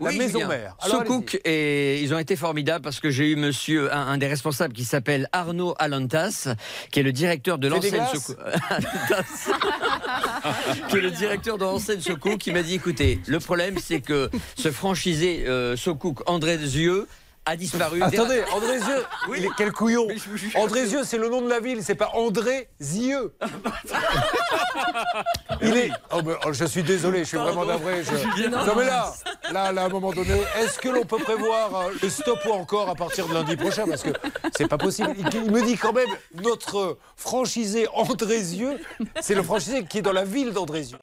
[0.00, 0.74] la Oui, maison mère.
[0.84, 4.72] Sokouk, et ils ont été formidables parce que j'ai eu monsieur, un, un des responsables
[4.74, 6.48] qui s'appelle Arnaud Alantas,
[6.90, 8.00] qui est le directeur de l'enseigne.
[8.00, 8.34] Alantas.
[10.88, 14.30] qui est le directeur de l'enseigne Sokouk, qui m'a dit écoutez, le problème c'est que
[14.56, 17.06] ce franchisé euh, Sokouk André Zieux
[17.44, 18.00] a disparu.
[18.02, 19.38] Attendez, Andrézieux, Oui.
[19.40, 20.06] il est quel couillon
[20.36, 20.50] jure.
[20.54, 23.34] Andrézieux, c'est le nom de la ville, c'est pas André Zieux.
[25.60, 25.90] il est.
[26.12, 28.02] Oh, mais, oh, je suis désolé, je suis vraiment navré.
[28.04, 29.12] je- Non mais là,
[29.52, 32.88] là, à un moment donné, est-ce que l'on peut prévoir euh, le stop ou encore
[32.88, 34.10] à partir de lundi prochain Parce que
[34.56, 35.14] c'est pas possible.
[35.32, 36.08] Il me dit quand même
[36.42, 38.78] notre franchisé Andrézieux,
[39.20, 40.98] c'est le franchisé qui est dans la ville d'Andrézieux.